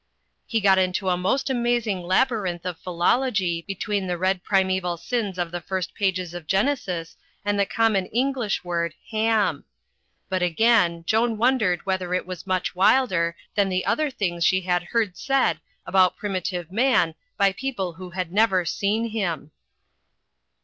[0.47, 5.51] He got into a most amazing labyrinth of philology between the red primeval sins of
[5.51, 9.63] the first pages of Genesis and the Common English word "ham."
[10.27, 14.81] But, again, Joan wondered whether it was much wilder than the other things she had
[14.81, 19.51] heard said about Primi tive Man by people who had never seen him.